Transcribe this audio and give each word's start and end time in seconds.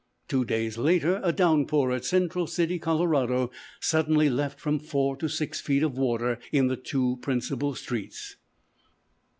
Two 0.27 0.45
days 0.45 0.79
later 0.79 1.21
a 1.23 1.31
downpour 1.31 1.91
at 1.91 2.03
Central 2.03 2.47
City, 2.47 2.79
Colorado, 2.79 3.51
suddenly 3.79 4.31
left 4.31 4.59
from 4.59 4.79
four 4.79 5.15
to 5.17 5.27
six 5.29 5.59
feet 5.61 5.83
of 5.83 5.95
water 5.95 6.39
in 6.51 6.69
the 6.69 6.75
two 6.75 7.19
principal 7.21 7.75
streets. 7.75 8.35